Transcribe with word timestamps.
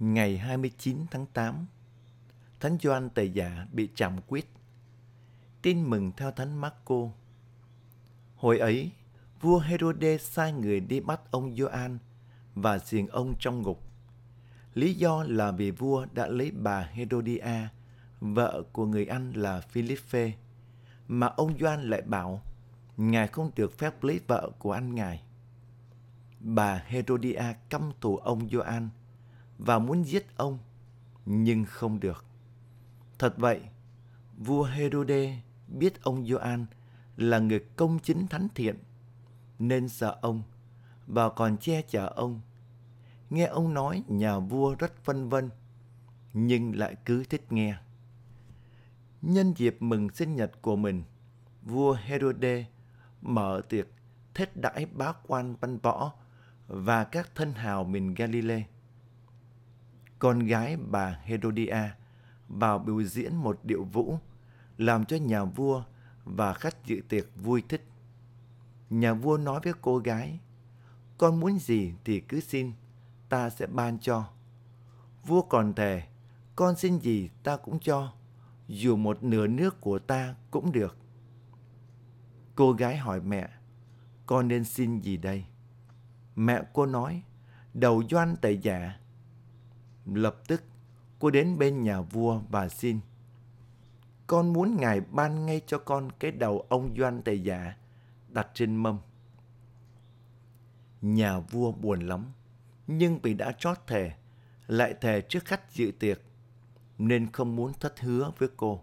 Ngày 0.00 0.38
29 0.38 1.06
tháng 1.10 1.26
8, 1.26 1.66
Thánh 2.60 2.78
Gioan 2.82 3.10
tề 3.10 3.24
Giả 3.24 3.66
bị 3.72 3.88
chạm 3.96 4.16
quyết. 4.28 4.52
Tin 5.62 5.90
mừng 5.90 6.12
theo 6.16 6.30
Thánh 6.30 6.60
Marco. 6.60 6.96
Hồi 8.36 8.58
ấy, 8.58 8.90
vua 9.40 9.58
Herode 9.58 10.18
sai 10.18 10.52
người 10.52 10.80
đi 10.80 11.00
bắt 11.00 11.20
ông 11.30 11.56
Gioan 11.56 11.98
và 12.54 12.78
giềng 12.90 13.06
ông 13.06 13.34
trong 13.40 13.62
ngục. 13.62 13.82
Lý 14.74 14.94
do 14.94 15.24
là 15.28 15.50
vì 15.50 15.70
vua 15.70 16.06
đã 16.12 16.26
lấy 16.26 16.50
bà 16.50 16.80
Herodia, 16.80 17.68
vợ 18.20 18.62
của 18.72 18.86
người 18.86 19.06
anh 19.06 19.32
là 19.32 19.60
Philippe, 19.60 20.32
mà 21.08 21.26
ông 21.26 21.58
Gioan 21.58 21.90
lại 21.90 22.02
bảo 22.02 22.42
ngài 22.96 23.28
không 23.28 23.50
được 23.56 23.78
phép 23.78 24.04
lấy 24.04 24.20
vợ 24.26 24.50
của 24.58 24.72
anh 24.72 24.94
ngài. 24.94 25.22
Bà 26.40 26.82
Herodia 26.86 27.44
căm 27.68 27.92
thù 28.00 28.16
ông 28.16 28.48
Gioan 28.48 28.88
và 29.64 29.78
muốn 29.78 30.02
giết 30.02 30.26
ông, 30.36 30.58
nhưng 31.26 31.64
không 31.64 32.00
được. 32.00 32.24
Thật 33.18 33.34
vậy, 33.36 33.60
vua 34.38 34.64
Herode 34.64 35.42
biết 35.68 36.02
ông 36.02 36.26
Gioan 36.26 36.66
là 37.16 37.38
người 37.38 37.60
công 37.76 37.98
chính 37.98 38.26
thánh 38.26 38.48
thiện, 38.54 38.76
nên 39.58 39.88
sợ 39.88 40.18
ông 40.20 40.42
và 41.06 41.28
còn 41.28 41.56
che 41.56 41.82
chở 41.82 42.06
ông. 42.06 42.40
Nghe 43.30 43.46
ông 43.46 43.74
nói 43.74 44.02
nhà 44.08 44.38
vua 44.38 44.74
rất 44.74 45.06
vân 45.06 45.28
vân, 45.28 45.50
nhưng 46.32 46.78
lại 46.78 46.96
cứ 47.04 47.24
thích 47.24 47.52
nghe. 47.52 47.76
Nhân 49.22 49.54
dịp 49.56 49.76
mừng 49.80 50.10
sinh 50.10 50.36
nhật 50.36 50.62
của 50.62 50.76
mình, 50.76 51.02
vua 51.62 51.92
Herode 51.92 52.66
mở 53.22 53.62
tiệc 53.68 53.86
thết 54.34 54.56
đãi 54.56 54.86
bá 54.86 55.12
quan 55.26 55.56
văn 55.60 55.78
võ 55.78 56.12
và 56.66 57.04
các 57.04 57.34
thân 57.34 57.52
hào 57.52 57.84
miền 57.84 58.14
Galilee 58.14 58.64
con 60.20 60.38
gái 60.38 60.76
bà 60.76 61.18
Herodia 61.24 61.90
vào 62.48 62.78
biểu 62.78 63.02
diễn 63.02 63.36
một 63.36 63.60
điệu 63.62 63.84
vũ, 63.84 64.18
làm 64.78 65.04
cho 65.04 65.16
nhà 65.16 65.44
vua 65.44 65.84
và 66.24 66.54
khách 66.54 66.86
dự 66.86 67.00
tiệc 67.08 67.26
vui 67.36 67.62
thích. 67.68 67.84
Nhà 68.90 69.14
vua 69.14 69.36
nói 69.36 69.60
với 69.64 69.72
cô 69.80 69.98
gái, 69.98 70.40
con 71.18 71.40
muốn 71.40 71.58
gì 71.58 71.94
thì 72.04 72.20
cứ 72.20 72.40
xin, 72.40 72.72
ta 73.28 73.50
sẽ 73.50 73.66
ban 73.66 73.98
cho. 73.98 74.28
Vua 75.26 75.42
còn 75.42 75.74
thề, 75.74 76.02
con 76.56 76.76
xin 76.76 76.98
gì 76.98 77.30
ta 77.42 77.56
cũng 77.56 77.78
cho, 77.78 78.12
dù 78.68 78.96
một 78.96 79.22
nửa 79.22 79.46
nước 79.46 79.80
của 79.80 79.98
ta 79.98 80.34
cũng 80.50 80.72
được. 80.72 80.96
Cô 82.54 82.72
gái 82.72 82.96
hỏi 82.96 83.20
mẹ, 83.20 83.48
con 84.26 84.48
nên 84.48 84.64
xin 84.64 85.00
gì 85.00 85.16
đây? 85.16 85.44
Mẹ 86.36 86.62
cô 86.72 86.86
nói, 86.86 87.22
đầu 87.74 88.02
doan 88.10 88.36
tẩy 88.36 88.58
giả, 88.58 89.00
Lập 90.14 90.36
tức, 90.48 90.62
cô 91.18 91.30
đến 91.30 91.58
bên 91.58 91.82
nhà 91.82 92.00
vua 92.00 92.40
và 92.50 92.68
xin. 92.68 93.00
Con 94.26 94.52
muốn 94.52 94.76
ngài 94.76 95.00
ban 95.00 95.46
ngay 95.46 95.60
cho 95.66 95.78
con 95.78 96.10
cái 96.18 96.30
đầu 96.30 96.66
ông 96.68 96.94
Doan 96.98 97.22
Tề 97.22 97.34
Giả 97.34 97.76
đặt 98.28 98.48
trên 98.54 98.76
mâm. 98.76 98.98
Nhà 101.02 101.40
vua 101.40 101.72
buồn 101.72 102.00
lắm, 102.00 102.32
nhưng 102.86 103.18
vì 103.22 103.34
đã 103.34 103.52
trót 103.52 103.78
thề, 103.86 104.12
lại 104.66 104.94
thề 105.00 105.20
trước 105.20 105.44
khách 105.44 105.72
dự 105.72 105.92
tiệc, 105.98 106.20
nên 106.98 107.32
không 107.32 107.56
muốn 107.56 107.72
thất 107.72 108.00
hứa 108.00 108.32
với 108.38 108.48
cô. 108.56 108.80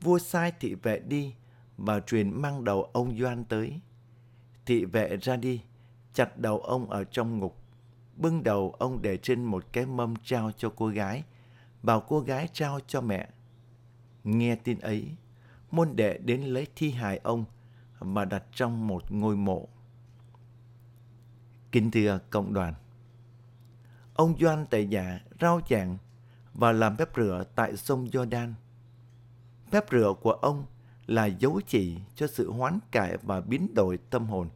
Vua 0.00 0.18
sai 0.18 0.52
thị 0.60 0.74
vệ 0.74 0.98
đi 0.98 1.34
và 1.76 2.00
truyền 2.00 2.42
mang 2.42 2.64
đầu 2.64 2.82
ông 2.82 3.18
Doan 3.18 3.44
tới. 3.44 3.80
Thị 4.66 4.84
vệ 4.84 5.16
ra 5.16 5.36
đi, 5.36 5.62
chặt 6.14 6.38
đầu 6.38 6.58
ông 6.58 6.90
ở 6.90 7.04
trong 7.04 7.38
ngục 7.38 7.59
bưng 8.20 8.42
đầu 8.42 8.74
ông 8.78 9.02
để 9.02 9.16
trên 9.16 9.44
một 9.44 9.64
cái 9.72 9.86
mâm 9.86 10.14
trao 10.24 10.50
cho 10.56 10.72
cô 10.76 10.86
gái, 10.86 11.22
bảo 11.82 12.00
cô 12.00 12.20
gái 12.20 12.48
trao 12.52 12.80
cho 12.86 13.00
mẹ. 13.00 13.28
Nghe 14.24 14.56
tin 14.56 14.78
ấy, 14.78 15.16
môn 15.70 15.96
đệ 15.96 16.18
đến 16.18 16.40
lấy 16.42 16.66
thi 16.76 16.90
hài 16.90 17.18
ông 17.18 17.44
và 17.98 18.24
đặt 18.24 18.44
trong 18.54 18.86
một 18.86 19.12
ngôi 19.12 19.36
mộ. 19.36 19.68
Kính 21.72 21.90
thưa 21.90 22.18
cộng 22.30 22.52
đoàn, 22.52 22.74
ông 24.14 24.34
Doan 24.40 24.66
tại 24.70 24.86
nhà 24.86 25.24
rao 25.40 25.60
chàng 25.60 25.98
và 26.54 26.72
làm 26.72 26.96
phép 26.96 27.08
rửa 27.16 27.44
tại 27.54 27.76
sông 27.76 28.04
Jordan. 28.04 28.52
Phép 29.70 29.84
rửa 29.90 30.14
của 30.20 30.32
ông 30.32 30.64
là 31.06 31.26
dấu 31.26 31.60
chỉ 31.66 31.98
cho 32.14 32.26
sự 32.26 32.52
hoán 32.52 32.78
cải 32.90 33.16
và 33.22 33.40
biến 33.40 33.74
đổi 33.74 33.98
tâm 34.10 34.26
hồn 34.26 34.48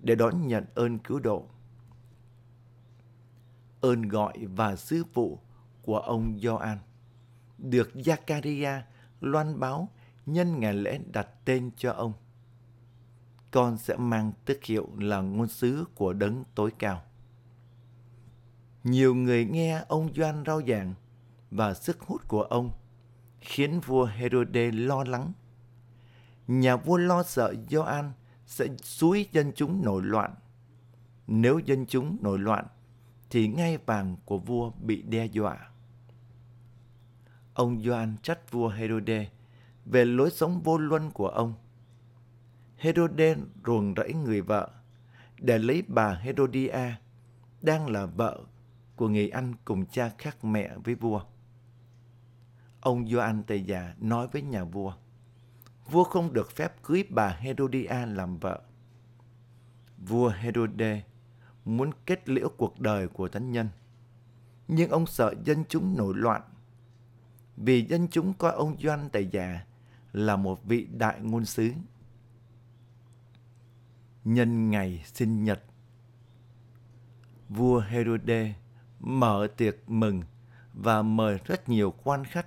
để 0.00 0.14
đón 0.14 0.46
nhận 0.46 0.64
ơn 0.74 0.98
cứu 0.98 1.20
độ 1.20 1.46
ơn 3.84 4.02
gọi 4.02 4.32
và 4.56 4.76
sứ 4.76 5.04
vụ 5.14 5.38
của 5.82 5.98
ông 5.98 6.38
Gioan 6.42 6.78
được 7.58 7.90
Zakaria 7.94 8.80
loan 9.20 9.60
báo 9.60 9.88
nhân 10.26 10.60
ngày 10.60 10.74
lễ 10.74 11.00
đặt 11.12 11.28
tên 11.44 11.70
cho 11.76 11.92
ông. 11.92 12.12
Con 13.50 13.78
sẽ 13.78 13.96
mang 13.96 14.32
tước 14.44 14.64
hiệu 14.64 14.88
là 14.98 15.20
ngôn 15.20 15.48
sứ 15.48 15.84
của 15.94 16.12
đấng 16.12 16.44
tối 16.54 16.72
cao. 16.78 17.02
Nhiều 18.84 19.14
người 19.14 19.44
nghe 19.44 19.84
ông 19.88 20.14
Gioan 20.14 20.44
rao 20.46 20.62
giảng 20.68 20.94
và 21.50 21.74
sức 21.74 22.00
hút 22.00 22.28
của 22.28 22.42
ông 22.42 22.70
khiến 23.40 23.80
vua 23.80 24.04
Herode 24.04 24.70
lo 24.70 25.04
lắng. 25.04 25.32
Nhà 26.46 26.76
vua 26.76 26.96
lo 26.96 27.22
sợ 27.22 27.54
Gioan 27.68 28.12
sẽ 28.46 28.66
xúi 28.82 29.28
dân 29.32 29.52
chúng 29.56 29.84
nổi 29.84 30.02
loạn. 30.02 30.34
Nếu 31.26 31.58
dân 31.58 31.86
chúng 31.86 32.16
nổi 32.20 32.38
loạn 32.38 32.66
thì 33.30 33.48
ngai 33.48 33.78
vàng 33.78 34.16
của 34.24 34.38
vua 34.38 34.70
bị 34.70 35.02
đe 35.02 35.26
dọa. 35.26 35.70
Ông 37.54 37.82
Gioan 37.82 38.16
trách 38.22 38.52
vua 38.52 38.68
Herode 38.68 39.28
về 39.84 40.04
lối 40.04 40.30
sống 40.30 40.62
vô 40.62 40.78
luân 40.78 41.10
của 41.10 41.28
ông. 41.28 41.54
Herode 42.76 43.36
ruồng 43.66 43.94
rẫy 43.96 44.14
người 44.14 44.40
vợ 44.40 44.70
để 45.38 45.58
lấy 45.58 45.82
bà 45.88 46.14
Herodia, 46.14 46.94
đang 47.62 47.88
là 47.88 48.06
vợ 48.06 48.40
của 48.96 49.08
người 49.08 49.28
anh 49.28 49.54
cùng 49.64 49.86
cha 49.86 50.12
khác 50.18 50.44
mẹ 50.44 50.70
với 50.84 50.94
vua. 50.94 51.20
Ông 52.80 53.08
Gioan 53.08 53.42
Tây 53.42 53.62
Già 53.62 53.94
nói 53.98 54.28
với 54.32 54.42
nhà 54.42 54.64
vua, 54.64 54.92
vua 55.90 56.04
không 56.04 56.32
được 56.32 56.50
phép 56.52 56.82
cưới 56.82 57.04
bà 57.10 57.28
Herodia 57.28 58.06
làm 58.06 58.38
vợ. 58.38 58.60
Vua 59.98 60.28
Herode 60.28 61.02
muốn 61.64 61.90
kết 62.06 62.28
liễu 62.28 62.48
cuộc 62.48 62.80
đời 62.80 63.08
của 63.08 63.28
thánh 63.28 63.52
nhân. 63.52 63.68
Nhưng 64.68 64.90
ông 64.90 65.06
sợ 65.06 65.34
dân 65.44 65.64
chúng 65.68 65.96
nổi 65.96 66.14
loạn. 66.16 66.42
Vì 67.56 67.86
dân 67.86 68.08
chúng 68.10 68.34
coi 68.34 68.52
ông 68.52 68.76
Doan 68.82 69.08
tài 69.10 69.26
Giả 69.26 69.64
là 70.12 70.36
một 70.36 70.64
vị 70.64 70.86
đại 70.92 71.20
ngôn 71.20 71.44
sứ. 71.44 71.70
Nhân 74.24 74.70
ngày 74.70 75.04
sinh 75.06 75.44
nhật, 75.44 75.62
vua 77.48 77.80
Herode 77.80 78.54
mở 79.00 79.48
tiệc 79.56 79.76
mừng 79.86 80.22
và 80.74 81.02
mời 81.02 81.38
rất 81.44 81.68
nhiều 81.68 81.94
quan 82.04 82.24
khách. 82.24 82.46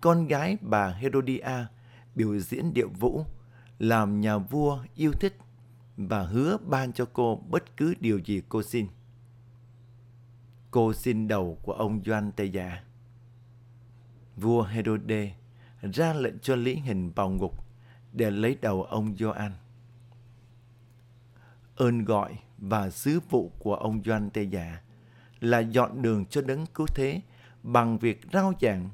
Con 0.00 0.26
gái 0.26 0.58
bà 0.60 0.88
Herodia 0.88 1.66
biểu 2.14 2.38
diễn 2.38 2.74
điệu 2.74 2.88
vũ 2.88 3.24
làm 3.78 4.20
nhà 4.20 4.38
vua 4.38 4.78
yêu 4.94 5.12
thích 5.12 5.36
và 5.96 6.22
hứa 6.22 6.56
ban 6.56 6.92
cho 6.92 7.08
cô 7.12 7.42
bất 7.48 7.76
cứ 7.76 7.94
điều 8.00 8.18
gì 8.18 8.42
cô 8.48 8.62
xin. 8.62 8.86
Cô 10.70 10.92
xin 10.92 11.28
đầu 11.28 11.58
của 11.62 11.72
ông 11.72 12.02
Doan 12.04 12.32
Tây 12.32 12.50
Giả. 12.50 12.84
Vua 14.36 14.62
Herode 14.62 15.34
ra 15.82 16.12
lệnh 16.12 16.38
cho 16.38 16.56
lý 16.56 16.74
hình 16.74 17.10
vào 17.10 17.30
ngục 17.30 17.64
để 18.12 18.30
lấy 18.30 18.56
đầu 18.60 18.82
ông 18.82 19.16
Gioan. 19.16 19.52
Ơn 21.76 22.04
gọi 22.04 22.38
và 22.58 22.90
sứ 22.90 23.20
vụ 23.30 23.52
của 23.58 23.74
ông 23.74 24.02
Doan 24.04 24.30
Tây 24.30 24.46
Giả 24.46 24.80
là 25.40 25.58
dọn 25.58 26.02
đường 26.02 26.26
cho 26.26 26.42
đấng 26.42 26.66
cứu 26.66 26.86
thế 26.86 27.20
bằng 27.62 27.98
việc 27.98 28.20
rao 28.32 28.52
giảng. 28.60 28.90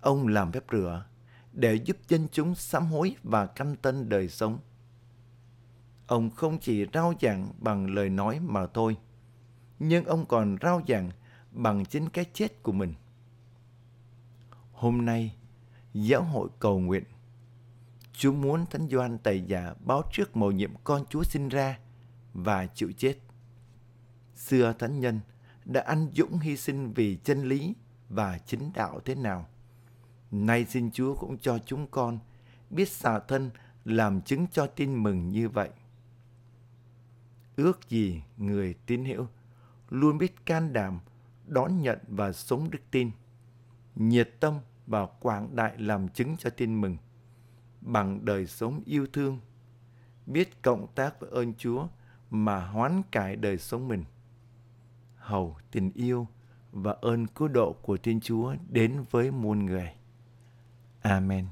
Ông 0.00 0.28
làm 0.28 0.52
phép 0.52 0.64
rửa 0.72 1.04
để 1.52 1.74
giúp 1.74 1.96
dân 2.08 2.28
chúng 2.32 2.54
sám 2.54 2.86
hối 2.86 3.16
và 3.22 3.46
canh 3.46 3.76
tân 3.76 4.08
đời 4.08 4.28
sống. 4.28 4.58
Ông 6.06 6.30
không 6.30 6.58
chỉ 6.58 6.86
rao 6.94 7.14
giảng 7.20 7.48
bằng 7.58 7.94
lời 7.94 8.08
nói 8.10 8.40
mà 8.40 8.66
thôi, 8.66 8.96
nhưng 9.78 10.04
ông 10.04 10.26
còn 10.26 10.56
rao 10.62 10.82
giảng 10.88 11.10
bằng 11.50 11.84
chính 11.84 12.08
cái 12.08 12.24
chết 12.32 12.62
của 12.62 12.72
mình. 12.72 12.94
Hôm 14.72 15.04
nay, 15.04 15.34
giáo 15.94 16.22
hội 16.22 16.48
cầu 16.58 16.78
nguyện. 16.78 17.04
Chúa 18.12 18.32
muốn 18.32 18.66
Thánh 18.66 18.88
Gioan 18.88 19.18
Tẩy 19.18 19.40
Giả 19.40 19.74
báo 19.84 20.02
trước 20.12 20.36
mầu 20.36 20.52
nhiệm 20.52 20.70
con 20.84 21.04
Chúa 21.06 21.22
sinh 21.22 21.48
ra 21.48 21.78
và 22.32 22.66
chịu 22.66 22.92
chết. 22.96 23.14
Xưa 24.36 24.74
Thánh 24.78 25.00
Nhân 25.00 25.20
đã 25.64 25.80
anh 25.80 26.08
dũng 26.14 26.38
hy 26.38 26.56
sinh 26.56 26.92
vì 26.92 27.18
chân 27.24 27.42
lý 27.42 27.74
và 28.08 28.38
chính 28.38 28.70
đạo 28.74 29.00
thế 29.04 29.14
nào. 29.14 29.46
Nay 30.30 30.64
xin 30.64 30.90
Chúa 30.90 31.14
cũng 31.14 31.38
cho 31.38 31.58
chúng 31.66 31.86
con 31.86 32.18
biết 32.70 32.88
xả 32.88 33.18
thân 33.18 33.50
làm 33.84 34.20
chứng 34.20 34.46
cho 34.52 34.66
tin 34.66 35.02
mừng 35.02 35.28
như 35.28 35.48
vậy 35.48 35.70
ước 37.56 37.88
gì 37.88 38.22
người 38.36 38.74
tín 38.86 39.04
hữu 39.04 39.26
luôn 39.90 40.18
biết 40.18 40.46
can 40.46 40.72
đảm 40.72 41.00
đón 41.46 41.82
nhận 41.82 41.98
và 42.08 42.32
sống 42.32 42.70
đức 42.70 42.78
tin, 42.90 43.10
nhiệt 43.94 44.30
tâm 44.40 44.54
và 44.86 45.06
quảng 45.06 45.56
đại 45.56 45.78
làm 45.78 46.08
chứng 46.08 46.36
cho 46.36 46.50
tin 46.50 46.80
mừng 46.80 46.96
bằng 47.80 48.24
đời 48.24 48.46
sống 48.46 48.82
yêu 48.86 49.06
thương, 49.12 49.38
biết 50.26 50.62
cộng 50.62 50.86
tác 50.94 51.20
với 51.20 51.30
ơn 51.30 51.54
Chúa 51.54 51.86
mà 52.30 52.66
hoán 52.66 53.02
cải 53.12 53.36
đời 53.36 53.58
sống 53.58 53.88
mình. 53.88 54.04
Hầu 55.16 55.56
tình 55.70 55.90
yêu 55.94 56.26
và 56.72 56.96
ơn 57.00 57.26
cứu 57.26 57.48
độ 57.48 57.72
của 57.72 57.96
Thiên 57.96 58.20
Chúa 58.20 58.54
đến 58.68 59.04
với 59.10 59.30
muôn 59.30 59.66
người. 59.66 59.92
Amen. 61.02 61.46